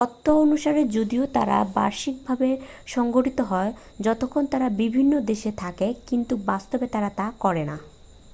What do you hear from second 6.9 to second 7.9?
তারা তা করে না।